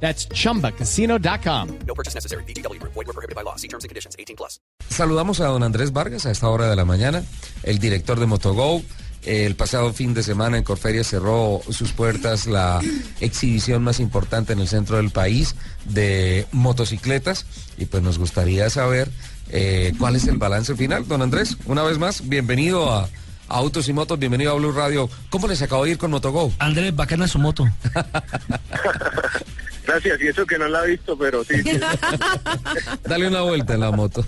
That's 0.00 0.28
chumbacasino.com. 0.28 1.68
No 1.86 1.94
purchase 1.94 2.14
necessary. 2.14 2.44
BGW. 2.44 2.80
Void 2.82 3.06
were 3.06 3.12
prohibited 3.12 3.34
by 3.34 3.42
law. 3.42 3.56
See 3.56 3.68
terms 3.68 3.84
and 3.84 3.88
conditions. 3.88 4.14
18 4.18 4.36
plus. 4.36 4.60
Saludamos 4.88 5.40
a 5.40 5.46
don 5.46 5.62
Andrés 5.62 5.92
Vargas 5.92 6.26
a 6.26 6.30
esta 6.30 6.48
hora 6.48 6.68
de 6.70 6.76
la 6.76 6.84
mañana, 6.84 7.22
el 7.62 7.78
director 7.78 8.20
de 8.20 8.26
Motogo. 8.26 8.82
El 9.24 9.56
pasado 9.56 9.92
fin 9.92 10.14
de 10.14 10.22
semana 10.22 10.56
en 10.56 10.62
Corferia 10.62 11.02
cerró 11.02 11.60
sus 11.70 11.90
puertas 11.92 12.46
la 12.46 12.80
exhibición 13.20 13.82
más 13.82 13.98
importante 13.98 14.52
en 14.52 14.60
el 14.60 14.68
centro 14.68 14.98
del 14.98 15.10
país 15.10 15.56
de 15.84 16.46
motocicletas 16.52 17.44
y 17.76 17.86
pues 17.86 18.04
nos 18.04 18.18
gustaría 18.18 18.70
saber 18.70 19.10
eh, 19.48 19.92
cuál 19.98 20.14
es 20.14 20.28
el 20.28 20.36
balance 20.36 20.76
final. 20.76 21.08
Don 21.08 21.22
Andrés, 21.22 21.56
una 21.66 21.82
vez 21.82 21.98
más, 21.98 22.28
bienvenido 22.28 22.92
a, 22.92 23.02
a 23.02 23.08
Autos 23.48 23.88
y 23.88 23.92
Motos, 23.92 24.16
bienvenido 24.16 24.52
a 24.52 24.54
Blue 24.54 24.70
Radio. 24.70 25.10
¿Cómo 25.28 25.48
les 25.48 25.60
acabó 25.60 25.84
de 25.84 25.90
ir 25.90 25.98
con 25.98 26.12
Motogo? 26.12 26.52
Andrés, 26.60 26.94
bacana 26.94 27.26
su 27.26 27.40
moto. 27.40 27.66
Gracias, 29.86 30.20
y 30.20 30.28
eso 30.28 30.44
que 30.44 30.58
no 30.58 30.66
la 30.68 30.84
he 30.84 30.90
visto, 30.90 31.16
pero 31.16 31.44
sí. 31.44 31.54
Dale 33.04 33.28
una 33.28 33.42
vuelta 33.42 33.74
en 33.74 33.80
la 33.80 33.92
moto. 33.92 34.24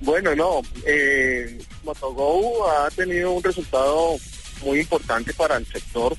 bueno, 0.00 0.34
no, 0.34 0.62
eh, 0.86 1.58
Motogo 1.84 2.68
ha 2.70 2.88
tenido 2.90 3.32
un 3.32 3.42
resultado 3.42 4.16
muy 4.64 4.80
importante 4.80 5.34
para 5.34 5.56
el 5.58 5.66
sector, 5.66 6.16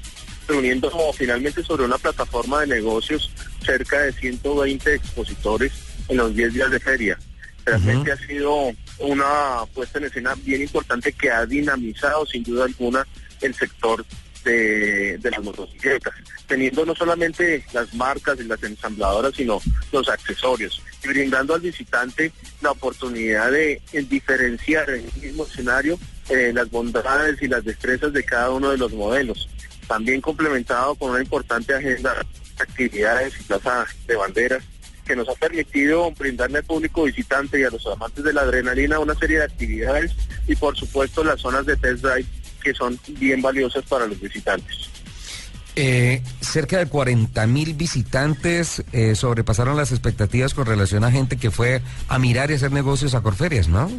reuniendo 0.48 0.92
finalmente 1.14 1.64
sobre 1.64 1.86
una 1.86 1.98
plataforma 1.98 2.62
de 2.62 2.68
negocios 2.68 3.31
cerca 3.66 4.02
de 4.02 4.14
120 4.14 4.94
expositores 4.94 5.72
en 6.08 6.18
los 6.18 6.36
10 6.36 6.53
días 6.53 6.72
de 6.72 6.80
feria. 6.80 7.20
Realmente 7.66 8.12
ha 8.12 8.18
sido 8.18 8.72
una 9.00 9.66
puesta 9.73 10.00
en 10.00 10.06
escena 10.06 10.36
bien 10.44 10.62
importante 10.62 11.12
que 11.14 11.31
ha 11.31 11.46
dinamizado 11.46 12.25
sin 12.25 12.44
duda 12.44 12.66
alguna 12.66 13.06
el 13.42 13.53
sector 13.53 14.06
de, 14.44 15.20
las 15.23 15.44
motocicletas, 15.44 16.14
teniendo 16.48 16.86
no 16.86 16.95
solamente 16.95 17.64
las 17.73 17.94
marcas 17.94 18.40
y 18.40 18.44
las 18.44 18.62
ensambladoras, 18.64 19.34
sino 19.36 19.62
los 19.92 20.09
accesorios, 20.09 20.81
y 21.04 21.08
brindando 21.08 21.54
al 21.54 21.62
visitante 21.62 22.31
la 22.62 22.72
oportunidad 22.72 23.52
de 23.52 23.81
diferenciar 24.09 24.90
en 24.90 25.06
el 25.06 25.22
mismo 25.22 25.46
escenario 25.46 26.00
eh, 26.30 26.52
las 26.54 26.70
bondades 26.70 27.42
y 27.42 27.48
las 27.48 27.64
destrezas 27.64 28.14
de 28.14 28.23
cada 28.23 28.52
uno 28.52 28.70
de 28.70 28.78
los 28.78 28.92
modelos. 28.94 29.50
También 29.88 30.22
complementado 30.22 30.96
con 30.96 31.12
una 31.12 31.22
importante 31.22 31.74
agenda 31.74 32.14
de 32.14 32.64
actividades 32.64 33.34
y 33.40 33.44
plaza 33.44 33.88
de 34.08 34.16
banderas 34.16 34.64
que 35.09 35.16
nos 35.16 35.28
ha 35.28 35.34
permitido 35.34 36.12
brindarle 36.12 36.59
al 36.59 36.64
público 36.64 37.06
visitante 37.06 37.59
y 37.59 37.64
a 37.64 37.72
los 37.72 37.84
amantes 37.88 38.24
de 38.24 38.31
la 38.31 38.42
adrenalina 38.42 39.00
una 39.00 39.16
serie 39.16 39.40
de 39.40 39.46
actividades 39.46 40.12
y 40.48 40.56
por 40.56 40.78
supuesto 40.78 41.24
las 41.24 41.42
zonas 41.42 41.66
de 41.66 41.76
test 41.78 42.03
drive 42.03 42.28
que 42.70 42.75
son 42.75 43.00
bien 43.20 43.42
valiosas 43.42 43.84
para 43.86 44.06
los 44.06 44.20
visitantes. 44.20 44.89
Eh, 45.75 46.22
cerca 46.39 46.78
de 46.78 46.86
40 46.86 47.48
mil 47.48 47.73
visitantes 47.73 48.84
eh, 48.92 49.16
sobrepasaron 49.16 49.75
las 49.75 49.92
expectativas 49.92 50.53
con 50.53 50.67
relación 50.67 51.03
a 51.03 51.12
gente 51.12 51.38
que 51.38 51.50
fue 51.50 51.81
a 52.08 52.20
mirar 52.20 52.52
y 52.52 52.56
hacer 52.56 52.72
negocios 52.72 53.16
a 53.16 53.22
Corferias, 53.22 53.67
¿no? 53.70 53.90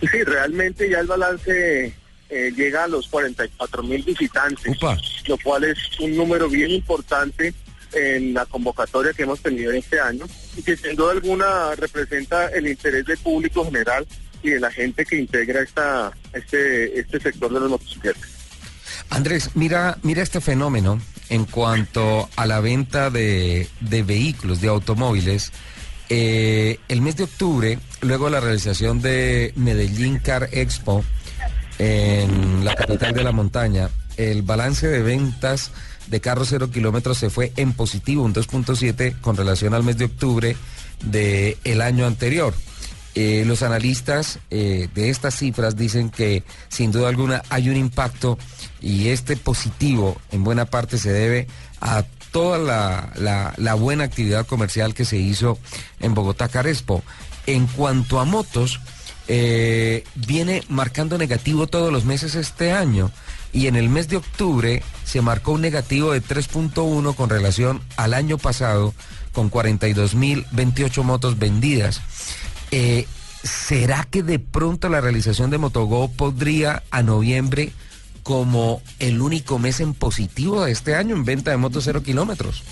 Sí, 0.00 0.22
realmente 0.24 0.88
ya 0.88 1.00
el 1.00 1.08
balance 1.08 1.94
eh, 2.30 2.52
llega 2.56 2.84
a 2.84 2.88
los 2.88 3.08
44 3.08 3.82
mil 3.82 4.02
visitantes, 4.02 4.76
Upa. 4.76 4.96
lo 5.26 5.36
cual 5.38 5.64
es 5.64 5.78
un 6.00 6.16
número 6.16 6.48
bien 6.48 6.70
importante 6.70 7.52
en 7.92 8.32
la 8.32 8.46
convocatoria 8.46 9.12
que 9.12 9.24
hemos 9.24 9.40
tenido 9.40 9.72
este 9.72 10.00
año 10.00 10.24
y 10.56 10.62
que 10.62 10.76
sin 10.76 10.96
duda 10.96 11.12
alguna 11.12 11.74
representa 11.74 12.48
el 12.48 12.66
interés 12.66 13.04
del 13.04 13.18
público 13.18 13.64
general 13.64 14.06
y 14.42 14.50
de 14.50 14.60
la 14.60 14.70
gente 14.70 15.04
que 15.04 15.16
integra 15.16 15.62
esta 15.62 16.12
este 16.32 16.98
este 16.98 17.20
sector 17.20 17.52
de 17.52 17.60
las 17.60 17.68
motocicletas. 17.68 18.28
Andrés, 19.10 19.50
mira, 19.54 19.98
mira 20.02 20.22
este 20.22 20.40
fenómeno 20.40 21.00
en 21.28 21.44
cuanto 21.44 22.28
a 22.36 22.46
la 22.46 22.60
venta 22.60 23.10
de, 23.10 23.68
de 23.80 24.02
vehículos, 24.02 24.60
de 24.60 24.68
automóviles. 24.68 25.52
Eh, 26.10 26.78
el 26.88 27.02
mes 27.02 27.16
de 27.16 27.24
octubre, 27.24 27.78
luego 28.00 28.26
de 28.26 28.30
la 28.32 28.40
realización 28.40 29.02
de 29.02 29.52
Medellín 29.56 30.18
Car 30.18 30.48
Expo 30.52 31.04
en 31.78 32.64
la 32.64 32.74
capital 32.74 33.12
de 33.12 33.22
la 33.22 33.32
montaña, 33.32 33.90
el 34.16 34.42
balance 34.42 34.88
de 34.88 35.02
ventas 35.02 35.70
de 36.06 36.20
carros 36.20 36.48
cero 36.48 36.70
kilómetros 36.70 37.18
se 37.18 37.30
fue 37.30 37.52
en 37.56 37.72
positivo, 37.74 38.24
un 38.24 38.34
2.7 38.34 39.20
con 39.20 39.36
relación 39.36 39.74
al 39.74 39.84
mes 39.84 39.98
de 39.98 40.06
octubre 40.06 40.56
del 41.04 41.80
año 41.82 42.06
anterior. 42.06 42.54
Eh, 43.14 43.44
los 43.46 43.62
analistas 43.62 44.38
eh, 44.50 44.88
de 44.94 45.10
estas 45.10 45.34
cifras 45.34 45.76
dicen 45.76 46.10
que 46.10 46.44
sin 46.68 46.92
duda 46.92 47.08
alguna 47.08 47.42
hay 47.48 47.68
un 47.68 47.76
impacto 47.76 48.38
y 48.80 49.08
este 49.08 49.36
positivo 49.36 50.20
en 50.30 50.44
buena 50.44 50.66
parte 50.66 50.98
se 50.98 51.10
debe 51.10 51.48
a 51.80 52.04
toda 52.30 52.58
la, 52.58 53.74
buena 53.74 54.04
actividad 54.04 54.46
comercial 54.46 54.94
que 54.94 55.04
se 55.04 55.16
hizo 55.16 55.58
en 56.00 56.14
Bogotá 56.14 56.48
Carespo. 56.48 57.02
En 57.46 57.66
cuanto 57.66 58.20
a 58.20 58.24
motos, 58.24 58.80
eh, 59.26 60.04
viene 60.14 60.62
marcando 60.68 61.18
negativo 61.18 61.66
todos 61.66 61.92
los 61.92 62.04
meses 62.04 62.34
este 62.34 62.72
año 62.72 63.10
y 63.52 63.66
en 63.66 63.76
el 63.76 63.88
mes 63.88 64.08
de 64.08 64.18
octubre 64.18 64.82
se 65.04 65.22
marcó 65.22 65.52
un 65.52 65.62
negativo 65.62 66.12
de 66.12 66.22
3.1 66.22 67.14
con 67.14 67.30
relación 67.30 67.80
al 67.96 68.14
año 68.14 68.38
pasado 68.38 68.94
con 69.32 69.50
42.028 69.50 71.02
motos 71.02 71.38
vendidas. 71.38 72.00
Eh, 72.70 73.06
¿Será 73.42 74.06
que 74.10 74.22
de 74.22 74.38
pronto 74.38 74.88
la 74.88 75.00
realización 75.00 75.50
de 75.50 75.58
Motogo 75.58 76.10
podría 76.10 76.82
a 76.90 77.02
noviembre 77.02 77.72
como 78.22 78.82
el 78.98 79.20
único 79.20 79.58
mes 79.58 79.80
en 79.80 79.94
positivo 79.94 80.64
de 80.64 80.72
este 80.72 80.94
año 80.94 81.14
en 81.14 81.24
venta 81.24 81.50
de 81.50 81.56
motos 81.56 81.84
cero 81.84 82.02
kilómetros? 82.02 82.62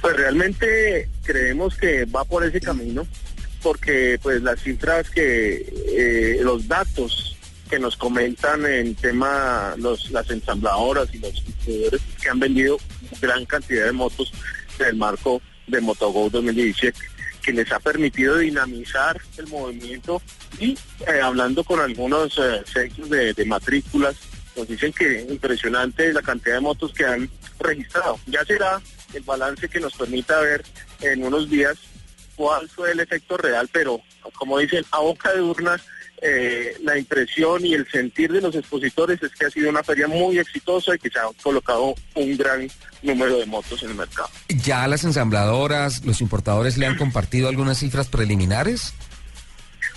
Pues 0.00 0.16
realmente 0.16 1.08
creemos 1.24 1.74
que 1.76 2.04
va 2.04 2.24
por 2.24 2.44
ese 2.44 2.60
camino, 2.60 3.06
porque 3.62 4.20
pues 4.22 4.42
las 4.42 4.60
cifras 4.60 5.10
que, 5.10 5.72
eh, 5.88 6.38
los 6.42 6.68
datos 6.68 7.36
que 7.68 7.78
nos 7.78 7.96
comentan 7.96 8.64
en 8.66 8.94
tema 8.94 9.74
los, 9.78 10.10
las 10.10 10.30
ensambladoras 10.30 11.08
y 11.12 11.18
los 11.18 11.44
distribuidores 11.44 12.00
que 12.22 12.28
han 12.28 12.38
vendido 12.38 12.78
gran 13.20 13.44
cantidad 13.46 13.86
de 13.86 13.92
motos 13.92 14.32
del 14.78 14.94
marco 14.96 15.40
de 15.66 15.80
Motogo 15.80 16.30
2017 16.30 17.15
que 17.46 17.52
les 17.52 17.70
ha 17.70 17.78
permitido 17.78 18.38
dinamizar 18.38 19.20
el 19.38 19.46
movimiento 19.46 20.20
y 20.58 20.76
eh, 21.06 21.20
hablando 21.22 21.62
con 21.62 21.78
algunos 21.78 22.36
eh, 22.38 22.64
centros 22.66 23.08
de, 23.08 23.32
de 23.34 23.44
matrículas 23.44 24.16
nos 24.56 24.66
dicen 24.66 24.92
que 24.92 25.24
impresionante 25.30 26.12
la 26.12 26.22
cantidad 26.22 26.56
de 26.56 26.60
motos 26.60 26.92
que 26.92 27.04
han 27.04 27.30
registrado. 27.60 28.18
Ya 28.26 28.44
será 28.44 28.80
el 29.14 29.22
balance 29.22 29.68
que 29.68 29.78
nos 29.78 29.94
permita 29.94 30.40
ver 30.40 30.64
en 31.00 31.22
unos 31.22 31.48
días 31.48 31.76
cuál 32.34 32.68
fue 32.68 32.90
el 32.90 33.00
efecto 33.00 33.36
real, 33.36 33.68
pero 33.72 34.00
como 34.34 34.58
dicen, 34.58 34.84
a 34.90 34.98
boca 34.98 35.32
de 35.32 35.42
urna, 35.42 35.80
eh, 36.22 36.76
la 36.82 36.98
impresión 36.98 37.64
y 37.64 37.74
el 37.74 37.86
sentir 37.90 38.32
de 38.32 38.40
los 38.40 38.54
expositores 38.54 39.22
es 39.22 39.32
que 39.32 39.46
ha 39.46 39.50
sido 39.50 39.68
una 39.70 39.82
feria 39.82 40.08
muy 40.08 40.38
exitosa 40.38 40.94
y 40.94 40.98
que 40.98 41.10
se 41.10 41.18
ha 41.18 41.24
colocado 41.42 41.94
un 42.14 42.36
gran 42.36 42.68
número 43.02 43.38
de 43.38 43.46
motos 43.46 43.82
en 43.82 43.90
el 43.90 43.96
mercado. 43.96 44.28
¿Ya 44.48 44.86
las 44.88 45.04
ensambladoras, 45.04 46.04
los 46.04 46.20
importadores 46.20 46.78
le 46.78 46.86
han 46.86 46.96
compartido 46.96 47.48
algunas 47.48 47.78
cifras 47.78 48.08
preliminares? 48.08 48.94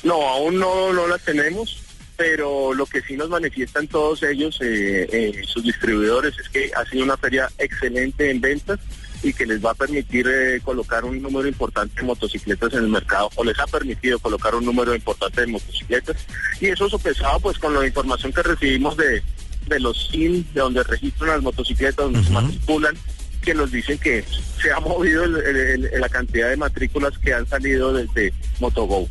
No, 0.04 0.28
aún 0.28 0.60
no, 0.60 0.94
no 0.94 1.08
las 1.08 1.22
tenemos, 1.24 1.82
pero 2.16 2.74
lo 2.74 2.86
que 2.86 3.02
sí 3.02 3.16
nos 3.16 3.30
manifiestan 3.30 3.88
todos 3.88 4.24
ellos, 4.24 4.60
eh, 4.62 5.08
eh, 5.12 5.42
sus 5.46 5.64
distribuidores, 5.64 6.38
es 6.38 6.50
que 6.50 6.72
ha 6.76 6.86
sido 6.86 7.04
una 7.04 7.18
feria 7.18 7.50
excelente 7.58 8.30
en 8.30 8.42
ventas 8.42 8.80
y 9.24 9.34
que 9.34 9.46
les 9.46 9.64
va 9.64 9.72
a 9.72 9.76
permitir 9.76 10.28
eh, 10.28 10.62
colocar 10.64 11.04
un 11.06 11.22
número 11.22 11.48
importante 11.48 12.00
de 12.02 12.08
motocicletas 12.08 12.72
en 12.74 12.80
el 12.80 12.88
mercado, 12.90 13.30
o 13.36 13.44
les 13.44 13.58
ha 13.60 13.68
permitido 13.68 14.18
colocar 14.20 14.56
un 14.56 14.66
número 14.66 14.96
importante 14.96 15.42
de 15.42 15.48
motocicletas. 15.48 16.16
Y 16.62 16.68
eso 16.68 16.90
sopesado 16.90 17.40
pues 17.40 17.58
con 17.60 17.74
la 17.74 17.86
información 17.86 18.32
que 18.32 18.44
recibimos 18.44 18.96
de, 18.98 19.22
de 19.68 19.80
los 19.80 20.10
SIN, 20.10 20.48
de 20.54 20.62
donde 20.62 20.84
registran 20.84 21.30
las 21.32 21.42
motocicletas, 21.42 21.98
donde 21.98 22.24
se 22.24 22.30
matriculan, 22.32 22.96
que 23.42 23.54
nos 23.54 23.72
dicen 23.72 23.98
que 23.98 24.24
se 24.62 24.72
ha 24.72 24.80
movido 24.80 25.24
el- 25.24 25.38
el- 25.38 25.86
el- 25.86 26.02
la 26.02 26.10
cantidad 26.10 26.50
de 26.50 26.58
matrículas 26.58 27.18
que 27.20 27.34
han 27.34 27.48
salido 27.48 27.94
desde 27.94 28.34
Motogo. 28.60 29.08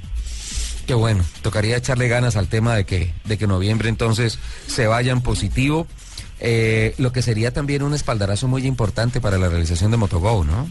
Qué 0.87 0.95
bueno, 0.95 1.23
tocaría 1.43 1.77
echarle 1.77 2.09
ganas 2.09 2.37
al 2.37 2.49
tema 2.49 2.75
de 2.75 2.85
que, 2.87 3.13
de 3.25 3.37
que 3.37 3.47
noviembre 3.47 3.89
entonces 3.91 4.39
se 4.67 4.87
vaya 4.87 5.13
en 5.13 5.21
positivo, 5.21 5.87
eh, 6.41 6.95
lo 6.99 7.13
que 7.13 7.23
sería 7.23 7.53
también 7.53 7.83
un 7.83 7.95
espaldarazo 7.95 8.49
muy 8.49 8.67
importante 8.67 9.21
para 9.21 9.39
la 9.39 9.49
realización 9.49 9.91
de 9.91 9.97
Motogo, 9.97 10.45
¿no? 10.45 10.69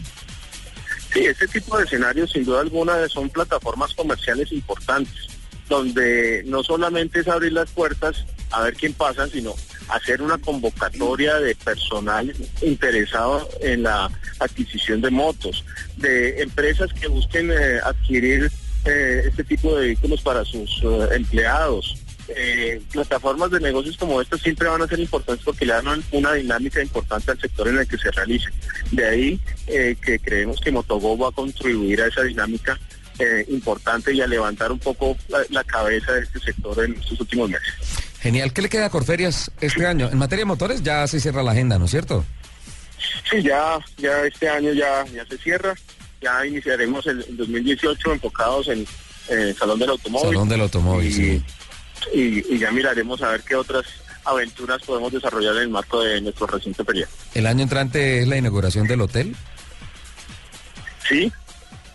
Sí, 1.12 1.24
este 1.24 1.48
tipo 1.48 1.76
de 1.78 1.84
escenarios 1.84 2.30
sin 2.30 2.44
duda 2.44 2.60
alguna 2.60 3.08
son 3.08 3.30
plataformas 3.30 3.94
comerciales 3.94 4.52
importantes, 4.52 5.28
donde 5.68 6.42
no 6.46 6.62
solamente 6.62 7.20
es 7.20 7.28
abrir 7.28 7.52
las 7.52 7.70
puertas 7.70 8.24
a 8.50 8.62
ver 8.62 8.74
quién 8.74 8.92
pasa, 8.92 9.26
sino 9.28 9.54
hacer 9.88 10.22
una 10.22 10.38
convocatoria 10.38 11.36
de 11.36 11.54
personal 11.54 12.34
interesado 12.62 13.48
en 13.60 13.84
la 13.84 14.10
adquisición 14.38 15.00
de 15.00 15.10
motos, 15.10 15.64
de 15.96 16.42
empresas 16.42 16.92
que 16.92 17.08
busquen 17.08 17.50
eh, 17.50 17.80
adquirir 17.84 18.50
eh, 18.84 19.22
este 19.26 19.44
tipo 19.44 19.74
de 19.76 19.86
vehículos 19.86 20.22
para 20.22 20.44
sus 20.44 20.82
empleados. 21.12 21.96
Eh, 22.28 22.82
plataformas 22.92 23.50
de 23.50 23.60
negocios 23.60 23.96
como 23.96 24.20
estas 24.20 24.40
siempre 24.42 24.68
van 24.68 24.82
a 24.82 24.86
ser 24.86 25.00
importantes 25.00 25.44
porque 25.44 25.64
le 25.64 25.72
dan 25.72 26.04
una 26.12 26.34
dinámica 26.34 26.82
importante 26.82 27.30
al 27.30 27.40
sector 27.40 27.68
en 27.68 27.78
el 27.78 27.88
que 27.88 27.96
se 27.96 28.10
realice. 28.10 28.48
De 28.90 29.06
ahí 29.06 29.40
eh, 29.66 29.96
que 30.00 30.18
creemos 30.18 30.60
que 30.60 30.70
Motogo 30.70 31.16
va 31.16 31.28
a 31.28 31.32
contribuir 31.32 32.02
a 32.02 32.06
esa 32.06 32.22
dinámica 32.22 32.78
eh, 33.18 33.46
importante 33.48 34.12
y 34.12 34.20
a 34.20 34.26
levantar 34.26 34.70
un 34.70 34.78
poco 34.78 35.16
la, 35.28 35.38
la 35.48 35.64
cabeza 35.64 36.12
de 36.12 36.22
este 36.22 36.38
sector 36.38 36.84
en 36.84 36.94
estos 36.94 37.18
últimos 37.20 37.48
meses. 37.48 37.74
Genial. 38.20 38.52
¿Qué 38.52 38.62
le 38.62 38.68
queda 38.68 38.86
a 38.86 38.90
Corferias 38.90 39.50
este 39.60 39.86
año? 39.86 40.10
En 40.10 40.18
materia 40.18 40.42
de 40.42 40.46
motores 40.46 40.82
ya 40.82 41.06
se 41.06 41.20
cierra 41.20 41.42
la 41.42 41.52
agenda, 41.52 41.78
¿no 41.78 41.86
es 41.86 41.90
cierto? 41.90 42.24
Sí, 43.30 43.42
ya, 43.42 43.78
ya 43.96 44.24
este 44.26 44.48
año 44.48 44.72
ya, 44.72 45.04
ya 45.06 45.24
se 45.26 45.38
cierra. 45.38 45.74
Ya 46.20 46.44
iniciaremos 46.44 47.06
el, 47.06 47.24
el 47.28 47.36
2018 47.36 48.12
enfocados 48.12 48.68
en 48.68 48.84
el 49.28 49.56
Salón 49.56 49.78
del 49.78 49.90
Automóvil. 49.90 50.28
Salón 50.28 50.48
del 50.48 50.60
Automóvil, 50.62 51.08
y, 51.08 51.12
sí. 51.12 51.42
Y, 52.14 52.54
y 52.54 52.58
ya 52.58 52.70
miraremos 52.70 53.22
a 53.22 53.28
ver 53.30 53.42
qué 53.42 53.54
otras 53.56 53.84
aventuras 54.24 54.82
podemos 54.82 55.12
desarrollar 55.12 55.56
en 55.56 55.62
el 55.62 55.68
marco 55.70 56.02
de 56.02 56.20
nuestro 56.20 56.46
recinto 56.46 56.84
periodo. 56.84 57.08
El 57.34 57.46
año 57.46 57.62
entrante 57.62 58.20
es 58.20 58.28
la 58.28 58.36
inauguración 58.36 58.86
del 58.86 59.00
hotel. 59.00 59.34
Sí, 61.08 61.32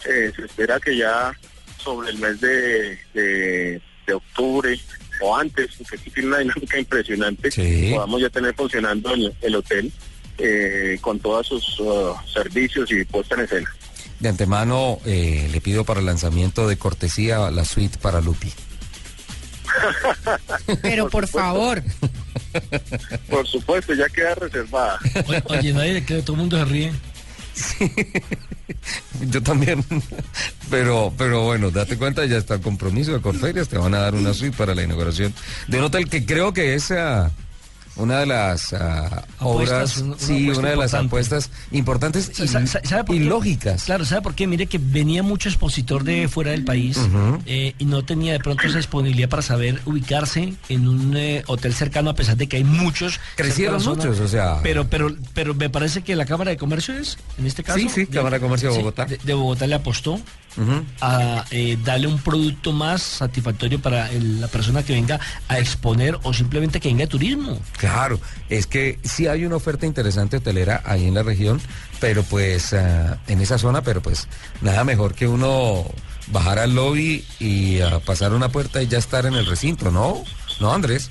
eh, 0.10 0.32
se 0.36 0.46
espera 0.46 0.80
que 0.80 0.98
ya 0.98 1.32
sobre 1.78 2.10
el 2.10 2.18
mes 2.18 2.40
de, 2.42 2.98
de, 3.14 3.82
de 4.08 4.14
octubre 4.14 4.80
o 5.22 5.38
antes, 5.38 5.70
porque 5.78 5.96
aquí 5.98 6.10
tiene 6.10 6.30
una 6.30 6.40
dinámica 6.40 6.80
impresionante, 6.80 7.52
Sí. 7.52 7.92
podamos 7.94 8.22
ya 8.22 8.30
tener 8.30 8.56
funcionando 8.56 9.14
el, 9.14 9.34
el 9.42 9.56
hotel 9.56 9.92
eh, 10.40 10.98
con 11.02 11.20
todos 11.20 11.46
sus 11.48 11.80
uh, 11.80 12.16
servicios 12.34 12.92
y 12.92 13.06
puesta 13.06 13.36
en 13.36 13.42
escena. 13.42 13.72
De 14.20 14.30
antemano 14.30 15.00
eh, 15.06 15.48
le 15.52 15.62
pido 15.62 15.84
para 15.84 16.00
el 16.00 16.06
lanzamiento 16.08 16.68
de 16.68 16.78
cortesía 16.78 17.52
la 17.52 17.66
suite 17.66 17.98
para 18.00 18.22
Lupi. 18.22 18.52
Pero 20.82 21.10
por 21.10 21.28
favor, 21.28 21.84
Por 23.30 23.48
supuesto, 23.48 23.94
ya 23.94 24.08
queda 24.10 24.36
reservada. 24.36 25.00
Oye, 25.46 25.74
nadie 25.74 25.94
le 25.94 26.06
cree, 26.06 26.22
todo 26.22 26.34
el 26.34 26.40
mundo 26.40 26.58
se 26.58 26.66
ríe. 26.66 26.92
Yo 29.22 29.42
también. 29.44 29.84
Pero, 30.70 31.14
pero 31.18 31.44
bueno, 31.44 31.70
date 31.72 31.98
cuenta, 31.98 32.26
ya 32.26 32.38
está 32.38 32.56
el 32.56 32.62
compromiso 32.62 33.14
de 33.14 33.22
Corferias. 33.22 33.70
Te 33.70 33.78
van 33.78 33.94
a 33.94 34.00
dar 34.00 34.16
una 34.16 34.34
suite 34.34 34.58
para 34.58 34.74
la 34.74 34.84
inauguración 34.84 35.34
de 35.68 35.78
un 35.78 35.84
hotel 35.86 36.10
que 36.10 36.26
creo 36.26 36.54
que 36.54 36.74
es 36.74 36.92
ah, 36.92 37.32
una 37.96 38.20
de 38.20 38.26
las 38.26 38.74
Apuestas, 38.74 39.24
obras, 39.40 39.98
una- 39.98 40.08
una 40.08 40.18
sí, 40.20 40.50
una 40.50 40.70
de 40.70 40.76
las 40.76 40.94
apuestas 40.94 41.50
importantes 41.72 42.32
y, 43.10 43.20
lógicas. 43.20 43.84
Claro, 43.84 44.06
¿sabe 44.06 44.22
por 44.22 44.36
qué? 44.36 44.48
Mire 44.48 44.68
que 44.68 44.80
venía 44.80 45.24
mucho 45.24 45.50
expositor 45.50 46.04
de 46.04 46.28
fuera 46.28 46.52
del 46.52 46.64
país 46.64 47.00
eh, 47.46 47.74
y 47.78 47.86
no 47.86 48.04
tenía 48.04 48.34
de 48.34 48.40
pronto 48.40 48.68
esa 48.68 48.78
disponibilidad 48.78 49.30
para 49.30 49.42
saber 49.42 49.82
ubicarse 49.86 50.54
en 50.70 50.88
un 50.88 51.16
eh, 51.18 51.44
hotel 51.48 51.74
cercano, 51.74 52.10
a 52.10 52.16
pesar 52.16 52.38
de 52.38 52.48
que 52.48 52.58
hay 52.58 52.64
muchos. 52.64 53.20
Crecieron 53.36 53.84
muchos, 53.84 54.20
o 54.20 54.28
sea. 54.28 54.60
Pero, 54.64 54.88
pero, 54.88 55.16
pero 55.34 55.54
me 55.54 55.70
parece 55.70 56.02
que 56.02 56.16
la 56.16 56.26
Cámara 56.26 56.52
de 56.52 56.58
Comercio 56.58 56.98
es, 56.98 57.18
en 57.38 57.46
este 57.46 57.64
caso. 57.64 57.80
Sí, 57.80 57.90
sí, 57.90 58.06
Cámara 58.08 58.38
de 58.38 58.42
Comercio 58.42 58.72
de 58.72 58.78
Bogotá. 58.78 59.06
De, 59.06 59.18
de 59.24 59.34
Bogotá 59.34 59.68
le 59.68 59.76
apostó 59.76 60.20
A 61.02 61.46
eh, 61.52 61.78
darle 61.84 62.08
un 62.08 62.20
producto 62.20 62.72
más 62.72 63.02
satisfactorio 63.02 63.82
para 63.82 64.12
el- 64.12 64.40
la 64.42 64.48
persona 64.48 64.84
que 64.84 64.94
venga 64.94 65.20
a 65.48 65.60
exponer 65.60 66.18
o 66.24 66.34
simplemente 66.34 66.80
que 66.80 66.90
venga 66.90 67.02
de 67.06 67.08
turismo. 67.08 67.60
Claro, 67.78 68.20
es 68.50 68.68
que 68.68 69.00
sí 69.04 69.28
hay 69.28 69.46
una 69.46 69.56
oferta 69.56 69.86
interesante 69.86 70.38
hotelera 70.38 70.82
ahí 70.86 71.08
en 71.08 71.16
la 71.16 71.24
región, 71.24 71.60
pero 72.00 72.24
pues 72.24 72.74
ah, 72.74 73.18
en 73.28 73.42
esa 73.42 73.58
zona, 73.58 73.82
pero 73.82 74.02
pues 74.02 74.28
nada 74.62 74.84
mejor 74.84 75.16
que 75.16 75.28
uno 75.28 75.86
bajar 76.28 76.60
al 76.60 76.76
lobby 76.76 77.26
y 77.40 77.82
ah, 77.82 78.00
pasar 78.06 78.34
una 78.34 78.50
puerta 78.50 78.82
y 78.82 78.88
ya 78.88 78.98
estar 79.00 79.26
en 79.26 79.34
el 79.34 79.46
recinto, 79.46 79.92
¿no? 79.92 80.24
¿No, 80.60 80.74
Andrés? 80.74 81.10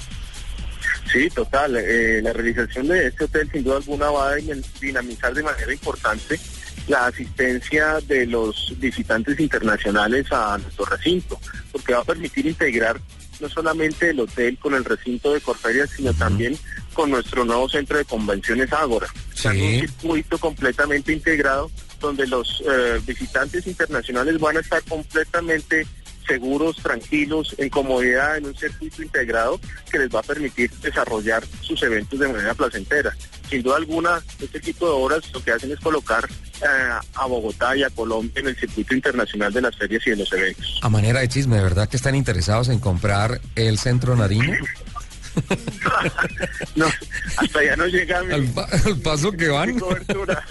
Sí, 1.12 1.28
total. 1.34 1.76
eh, 1.76 2.20
la 2.22 2.32
realización 2.32 2.88
de 2.88 3.08
este 3.08 3.24
hotel 3.24 3.50
sin 3.52 3.64
duda 3.64 3.76
alguna 3.76 4.06
va 4.10 4.30
a 4.30 4.36
din- 4.36 4.64
dinamizar 4.80 5.34
de 5.34 5.42
manera 5.42 5.72
importante 5.72 6.40
la 6.88 7.06
asistencia 7.06 7.98
de 8.06 8.26
los 8.26 8.74
visitantes 8.78 9.38
internacionales 9.38 10.26
a 10.32 10.58
nuestro 10.58 10.84
recinto, 10.84 11.38
porque 11.70 11.94
va 11.94 12.00
a 12.00 12.04
permitir 12.04 12.46
integrar 12.46 13.00
no 13.40 13.48
solamente 13.48 14.10
el 14.10 14.20
hotel 14.20 14.56
con 14.58 14.74
el 14.74 14.84
recinto 14.84 15.32
de 15.32 15.40
Corferias, 15.40 15.90
sino 15.90 16.12
también 16.14 16.56
con 16.92 17.10
nuestro 17.10 17.44
nuevo 17.44 17.68
centro 17.68 17.98
de 17.98 18.04
convenciones 18.04 18.72
Ágora. 18.72 19.08
Un 19.44 19.52
circuito 19.52 20.38
completamente 20.38 21.12
integrado 21.12 21.70
donde 22.00 22.26
los 22.26 22.62
eh, 22.68 23.00
visitantes 23.06 23.66
internacionales 23.66 24.38
van 24.38 24.56
a 24.56 24.60
estar 24.60 24.82
completamente 24.84 25.86
seguros, 26.26 26.76
tranquilos, 26.76 27.54
en 27.58 27.68
comodidad, 27.68 28.36
en 28.36 28.46
un 28.46 28.54
circuito 28.54 29.02
integrado 29.02 29.60
que 29.90 29.98
les 29.98 30.14
va 30.14 30.20
a 30.20 30.22
permitir 30.22 30.70
desarrollar 30.80 31.44
sus 31.60 31.82
eventos 31.82 32.18
de 32.18 32.28
manera 32.28 32.54
placentera. 32.54 33.14
Sin 33.48 33.62
duda 33.62 33.76
alguna, 33.76 34.22
este 34.40 34.60
tipo 34.60 34.86
de 34.86 34.92
obras 34.92 35.32
lo 35.32 35.42
que 35.42 35.52
hacen 35.52 35.72
es 35.72 35.80
colocar 35.80 36.26
eh, 36.62 36.66
a 37.14 37.26
Bogotá 37.26 37.76
y 37.76 37.82
a 37.82 37.90
Colombia 37.90 38.40
en 38.40 38.48
el 38.48 38.56
circuito 38.56 38.94
internacional 38.94 39.52
de 39.52 39.60
las 39.60 39.76
ferias 39.76 40.06
y 40.06 40.10
de 40.10 40.16
los 40.16 40.32
eventos. 40.32 40.80
A 40.82 40.88
manera 40.88 41.20
de 41.20 41.28
chisme, 41.28 41.56
¿de 41.56 41.62
verdad 41.62 41.88
que 41.88 41.96
están 41.96 42.14
interesados 42.14 42.68
en 42.68 42.78
comprar 42.78 43.40
el 43.56 43.78
centro 43.78 44.16
Nariño? 44.16 44.56
No, 46.76 46.86
hasta 47.36 47.58
allá 47.60 47.76
no 47.76 47.86
llega 47.86 48.22
mi, 48.22 48.34
Al, 48.34 48.44
pa- 48.46 48.68
al 48.86 48.96
paso 48.98 49.30
que 49.32 49.46
mi 49.46 49.52
van. 49.52 49.78
cobertura. 49.78 50.42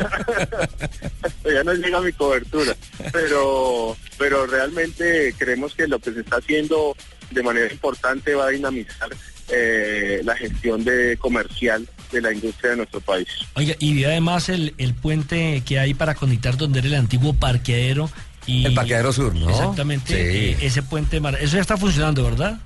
hasta 1.24 1.50
allá 1.50 1.64
no 1.64 1.74
llega 1.74 2.02
mi 2.02 2.12
cobertura. 2.14 2.76
Pero, 3.12 3.98
pero 4.18 4.46
realmente 4.46 5.34
creemos 5.38 5.74
que 5.74 5.88
lo 5.88 6.00
que 6.00 6.14
se 6.14 6.22
está 6.22 6.38
haciendo 6.38 6.96
de 7.32 7.44
manera 7.44 7.72
importante 7.72 8.36
va 8.36 8.46
a 8.46 8.50
dinamizar 8.50 9.10
eh, 9.50 10.22
la 10.24 10.36
gestión 10.36 10.84
de 10.84 11.18
comercial 11.18 11.88
de 12.12 12.22
la 12.22 12.32
industria 12.34 12.72
de 12.72 12.78
nuestro 12.78 13.02
país. 13.02 13.28
Oiga, 13.56 13.76
y 13.80 13.94
vi 13.94 14.04
además 14.06 14.50
el, 14.50 14.74
el 14.78 14.94
puente 14.94 15.64
que 15.66 15.80
hay 15.80 15.94
para 15.94 16.16
conectar 16.16 16.58
donde 16.58 16.80
era 16.80 16.88
el 16.90 16.96
antiguo 16.96 17.34
parqueadero. 17.34 18.10
Y, 18.46 18.66
El 18.66 18.74
parqueadero 18.74 19.14
sur, 19.14 19.34
¿no? 19.36 19.50
Exactamente, 19.50 20.08
Sí. 20.14 20.50
eh, 20.50 20.58
ese 20.62 20.82
puente, 20.84 21.20
mar- 21.20 21.38
eso 21.40 21.56
ya 21.56 21.62
está 21.62 21.78
funcionando, 21.78 22.24
¿verdad? 22.24 22.60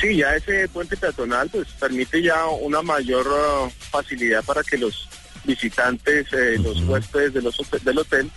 Sí, 0.00 0.16
ya 0.16 0.34
ese 0.34 0.68
puente 0.68 0.96
peatonal 0.96 1.48
pues 1.50 1.68
permite 1.78 2.20
ya 2.22 2.46
una 2.46 2.82
mayor 2.82 3.26
uh, 3.26 3.70
facilidad 3.90 4.42
para 4.44 4.62
que 4.62 4.76
los 4.76 5.08
visitantes, 5.44 6.26
eh, 6.32 6.56
los 6.58 6.80
huéspedes 6.82 7.34
de 7.34 7.42
los 7.42 7.56
del 7.84 7.98
hotel 7.98 8.30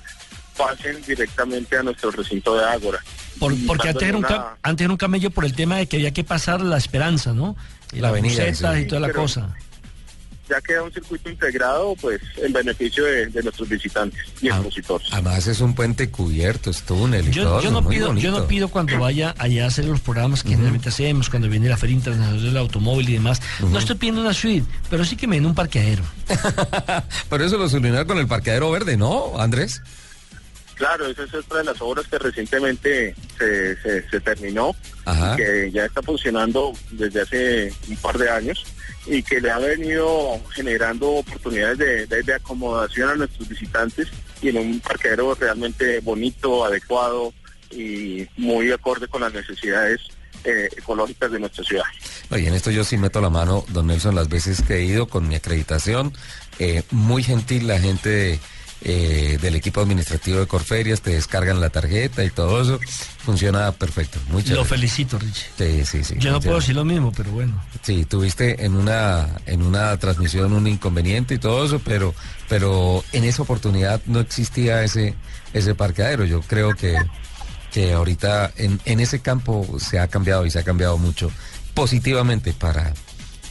pasen 0.55 1.01
directamente 1.05 1.77
a 1.77 1.83
nuestro 1.83 2.11
recinto 2.11 2.57
de 2.57 2.65
Ágora. 2.65 2.99
Por- 3.39 3.53
porque 3.65 3.89
antes 3.89 4.07
era, 4.07 4.17
un 4.17 4.25
una- 4.25 4.57
antes 4.61 4.83
era 4.85 4.91
un 4.91 4.97
camello 4.97 5.29
por 5.31 5.45
el 5.45 5.53
tema 5.55 5.77
de 5.77 5.87
que 5.87 5.97
había 5.97 6.11
que 6.11 6.23
pasar 6.23 6.61
la 6.61 6.77
esperanza, 6.77 7.33
¿no? 7.33 7.55
Y 7.91 7.97
La 7.97 8.01
las 8.03 8.11
avenida, 8.11 8.53
sí. 8.53 8.81
y 8.81 8.87
toda 8.87 9.01
la 9.01 9.07
Pero- 9.07 9.21
cosa. 9.21 9.55
Ya 10.49 10.61
queda 10.61 10.83
un 10.83 10.91
circuito 10.93 11.29
integrado 11.29 11.95
pues 11.99 12.21
en 12.37 12.53
beneficio 12.53 13.03
de, 13.03 13.27
de 13.27 13.43
nuestros 13.43 13.67
visitantes 13.69 14.19
y 14.41 14.49
Ah, 14.49 14.55
expositores. 14.55 15.07
Además 15.11 15.45
es 15.47 15.59
un 15.61 15.75
puente 15.75 16.09
cubierto, 16.09 16.69
es 16.69 16.83
túnel 16.83 17.27
y 17.27 17.31
Yo, 17.31 17.43
todo. 17.43 17.61
yo 17.61 17.71
no 17.71 17.87
pido, 17.87 18.13
yo 18.15 18.31
no 18.31 18.47
pido 18.47 18.69
cuando 18.69 18.97
vaya 18.99 19.35
allá 19.37 19.65
a 19.65 19.67
hacer 19.67 19.85
los 19.85 19.99
programas 19.99 20.43
que 20.43 20.49
generalmente 20.49 20.89
hacemos, 20.89 21.29
cuando 21.29 21.49
viene 21.49 21.67
la 21.69 21.77
Feria 21.77 21.95
Internacional 21.95 22.41
del 22.41 22.57
Automóvil 22.57 23.09
y 23.09 23.13
demás. 23.13 23.41
No 23.61 23.77
estoy 23.79 23.95
pidiendo 23.97 24.21
una 24.21 24.33
suite, 24.33 24.65
pero 24.89 25.03
sí 25.05 25.15
que 25.15 25.27
me 25.27 25.35
den 25.35 25.45
un 25.45 25.55
parqueadero. 25.55 26.03
Pero 27.29 27.43
eso 27.45 27.57
lo 27.57 27.69
solucionaron 27.69 28.07
con 28.07 28.17
el 28.17 28.27
parqueadero 28.27 28.71
verde, 28.71 28.97
¿no, 28.97 29.39
Andrés? 29.39 29.81
Claro, 30.75 31.07
esa 31.07 31.23
es 31.23 31.33
otra 31.33 31.59
de 31.59 31.63
las 31.63 31.81
obras 31.81 32.05
que 32.07 32.19
recientemente 32.19 33.15
se, 33.37 33.75
se, 33.81 34.07
se 34.09 34.19
terminó, 34.19 34.75
Ajá. 35.05 35.33
y 35.33 35.37
que 35.37 35.71
ya 35.71 35.85
está 35.85 36.01
funcionando 36.03 36.71
desde 36.91 37.21
hace 37.21 37.73
un 37.89 37.95
par 37.97 38.17
de 38.17 38.29
años 38.29 38.63
y 39.07 39.23
que 39.23 39.39
le 39.39 39.49
ha 39.51 39.57
venido 39.57 40.39
generando 40.53 41.09
oportunidades 41.11 41.77
de, 41.77 42.23
de- 42.23 42.33
acomodación 42.33 43.09
a 43.09 43.15
nuestros 43.15 43.47
visitantes 43.47 44.07
y 44.41 44.49
en 44.49 44.57
un 44.57 44.79
parqueadero 44.81 45.33
realmente 45.35 45.99
bonito, 46.01 46.65
adecuado 46.65 47.33
y 47.71 48.27
muy 48.37 48.71
acorde 48.71 49.07
con 49.07 49.21
las 49.21 49.33
necesidades 49.33 50.01
eh, 50.43 50.69
ecológicas 50.77 51.31
de 51.31 51.39
nuestra 51.39 51.63
ciudad. 51.63 51.83
Oye, 52.29 52.47
en 52.47 52.53
esto 52.53 52.69
yo 52.71 52.83
sí 52.83 52.97
meto 52.97 53.21
la 53.21 53.29
mano, 53.29 53.65
don 53.69 53.87
Nelson, 53.87 54.13
las 54.15 54.29
veces 54.29 54.61
que 54.61 54.75
he 54.75 54.83
ido 54.83 55.07
con 55.07 55.27
mi 55.27 55.35
acreditación. 55.35 56.13
eh, 56.59 56.83
muy 56.91 57.23
gentil 57.23 57.67
la 57.67 57.79
gente 57.79 58.39
eh, 58.81 59.37
del 59.41 59.55
equipo 59.55 59.81
administrativo 59.81 60.39
de 60.39 60.47
Corferias, 60.47 61.01
te 61.01 61.11
descargan 61.11 61.59
la 61.59 61.69
tarjeta 61.69 62.23
y 62.23 62.29
todo 62.29 62.61
eso. 62.61 62.79
Funciona 63.19 63.71
perfecto. 63.71 64.19
Muy 64.29 64.43
Lo 64.43 64.63
felicito, 64.63 65.17
Richie. 65.17 65.45
Sí, 65.57 65.85
sí, 65.85 66.03
sí. 66.03 66.15
Yo 66.19 66.31
no 66.31 66.39
puedo 66.39 66.57
decir 66.57 66.75
lo 66.75 66.85
mismo, 66.85 67.11
pero 67.11 67.31
bueno. 67.31 67.61
Sí, 67.81 68.05
tuviste 68.05 68.65
en 68.65 68.75
una, 68.75 69.27
en 69.45 69.63
una 69.63 69.97
transmisión 69.97 70.53
un 70.53 70.67
inconveniente 70.67 71.35
y 71.35 71.37
todo 71.39 71.65
eso, 71.65 71.79
pero, 71.79 72.13
pero 72.47 73.03
en 73.13 73.23
esa 73.23 73.41
oportunidad 73.41 74.01
no 74.05 74.19
existía 74.19 74.83
ese, 74.83 75.15
ese 75.53 75.75
parqueadero. 75.75 76.25
Yo 76.25 76.41
creo 76.41 76.75
que, 76.75 76.97
que 77.71 77.93
ahorita 77.93 78.53
en, 78.57 78.79
en 78.85 78.99
ese 78.99 79.19
campo 79.21 79.79
se 79.79 79.99
ha 79.99 80.07
cambiado 80.07 80.45
y 80.45 80.51
se 80.51 80.59
ha 80.59 80.63
cambiado 80.63 80.97
mucho 80.97 81.31
positivamente 81.73 82.53
para, 82.53 82.93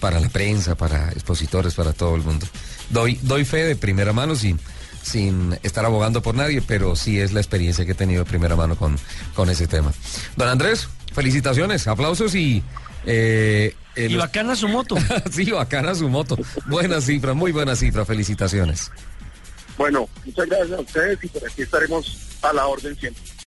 para 0.01 0.21
la 0.21 0.29
prensa, 0.29 0.77
para 0.77 1.11
expositores, 1.11 1.75
para 1.75 1.93
todo 1.93 2.17
el 2.17 2.23
mundo. 2.23 2.47
Doy, 2.91 3.19
doy 3.23 3.45
fe 3.45 3.65
de 3.65 3.77
primera 3.77 4.13
mano 4.13 4.35
sin, 4.35 4.59
sin 5.07 5.57
estar 5.63 5.85
abogando 5.85 6.21
por 6.21 6.35
nadie, 6.35 6.61
pero 6.63 6.97
sí 6.97 7.21
es 7.21 7.33
la 7.33 7.41
experiencia 7.41 7.87
que 7.87 7.93
he 7.93 7.95
tenido 7.95 8.25
de 8.25 8.29
primera 8.29 8.57
mano 8.57 8.77
con, 8.77 8.99
con 9.35 9.49
ese 9.49 9.69
tema. 9.69 9.93
Don 10.37 10.49
Andrés, 10.49 10.89
felicitaciones, 11.13 11.87
aplausos 11.87 12.35
y... 12.35 12.63
Eh, 13.07 13.75
y 13.97 14.17
bacana 14.17 14.57
su 14.57 14.69
moto. 14.69 14.97
sí, 15.31 15.51
bacana 15.53 15.95
su 15.95 16.09
moto. 16.09 16.37
Buena 16.67 17.01
cifra, 17.01 17.35
muy 17.35 17.53
buena 17.53 17.77
cifra, 17.77 18.05
felicitaciones. 18.05 18.91
Bueno, 19.79 20.09
muchas 20.25 20.47
gracias 20.49 20.79
a 20.79 20.81
ustedes 20.81 21.19
y 21.23 21.29
por 21.29 21.49
aquí 21.49 21.63
estaremos 21.63 22.19
a 22.43 22.53
la 22.53 22.67
orden 22.67 22.97
siempre. 22.99 23.23